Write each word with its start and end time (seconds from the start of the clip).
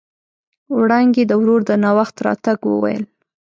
وړانګې 0.77 1.23
د 1.27 1.31
ورور 1.41 1.61
د 1.69 1.71
ناوخت 1.83 2.15
راتګ 2.25 2.59
وويل. 2.65 3.03